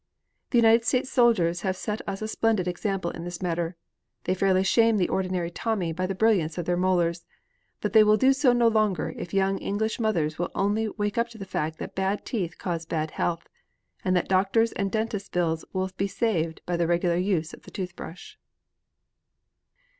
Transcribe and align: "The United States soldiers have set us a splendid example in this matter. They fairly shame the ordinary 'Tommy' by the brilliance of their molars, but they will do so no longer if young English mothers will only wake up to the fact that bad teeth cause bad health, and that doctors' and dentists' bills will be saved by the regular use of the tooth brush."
"The 0.49 0.57
United 0.57 0.83
States 0.83 1.11
soldiers 1.11 1.61
have 1.61 1.75
set 1.77 2.01
us 2.09 2.23
a 2.23 2.27
splendid 2.27 2.67
example 2.67 3.11
in 3.11 3.23
this 3.23 3.39
matter. 3.39 3.75
They 4.23 4.33
fairly 4.33 4.63
shame 4.63 4.97
the 4.97 5.07
ordinary 5.09 5.51
'Tommy' 5.51 5.93
by 5.93 6.07
the 6.07 6.15
brilliance 6.15 6.57
of 6.57 6.65
their 6.65 6.75
molars, 6.75 7.23
but 7.81 7.93
they 7.93 8.03
will 8.03 8.17
do 8.17 8.33
so 8.33 8.51
no 8.51 8.67
longer 8.67 9.13
if 9.15 9.31
young 9.31 9.59
English 9.59 9.99
mothers 9.99 10.39
will 10.39 10.49
only 10.55 10.89
wake 10.89 11.19
up 11.19 11.29
to 11.29 11.37
the 11.37 11.45
fact 11.45 11.77
that 11.77 11.93
bad 11.93 12.25
teeth 12.25 12.57
cause 12.57 12.83
bad 12.87 13.11
health, 13.11 13.47
and 14.03 14.15
that 14.15 14.27
doctors' 14.27 14.71
and 14.71 14.91
dentists' 14.91 15.29
bills 15.29 15.65
will 15.71 15.91
be 15.97 16.07
saved 16.07 16.61
by 16.65 16.75
the 16.75 16.87
regular 16.87 17.17
use 17.17 17.53
of 17.53 17.61
the 17.61 17.69
tooth 17.69 17.95
brush." 17.95 18.39